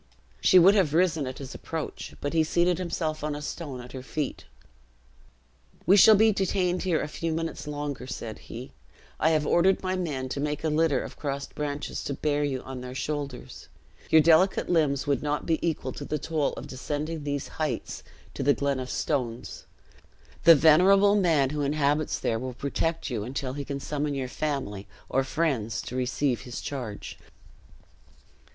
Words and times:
She 0.41 0.57
would 0.57 0.73
have 0.73 0.95
risen 0.95 1.27
at 1.27 1.37
his 1.37 1.53
approach, 1.53 2.15
but 2.21 2.33
he 2.33 2.43
seated 2.43 2.79
himself 2.79 3.23
on 3.23 3.35
a 3.35 3.39
stone 3.43 3.79
at 3.81 3.91
her 3.91 4.01
feet. 4.01 4.45
"We 5.85 5.95
shall 5.95 6.15
be 6.15 6.31
detained 6.31 6.81
here 6.81 6.99
a 6.99 7.07
few 7.07 7.31
minutes 7.31 7.67
longer," 7.67 8.07
said 8.07 8.39
he; 8.39 8.71
"I 9.19 9.29
have 9.29 9.45
ordered 9.45 9.83
my 9.83 9.95
men 9.95 10.27
to 10.29 10.39
make 10.39 10.63
a 10.63 10.69
litter 10.69 11.03
of 11.03 11.17
crossed 11.17 11.53
branches, 11.53 12.03
to 12.05 12.15
bear 12.15 12.43
you 12.43 12.63
on 12.63 12.81
their 12.81 12.95
shoulders. 12.95 13.67
Your 14.09 14.21
delicate 14.21 14.69
limbs 14.69 15.05
would 15.05 15.21
not 15.21 15.45
be 15.45 15.59
equal 15.63 15.91
to 15.91 16.03
the 16.03 16.17
toil 16.17 16.53
of 16.53 16.65
descending 16.65 17.23
these 17.23 17.47
heights, 17.61 18.01
to 18.33 18.41
the 18.41 18.55
glen 18.55 18.79
of 18.79 18.89
stones. 18.89 19.65
The 20.45 20.55
venerable 20.55 21.15
man 21.15 21.51
who 21.51 21.61
inhabits 21.61 22.17
there 22.17 22.39
will 22.39 22.55
protect 22.55 23.11
you 23.11 23.23
until 23.23 23.53
he 23.53 23.63
can 23.63 23.79
summon 23.79 24.15
your 24.15 24.27
family, 24.27 24.87
or 25.09 25.23
friends, 25.23 25.79
to 25.83 25.95
receive 25.95 26.41
his 26.41 26.59
charge." 26.59 27.19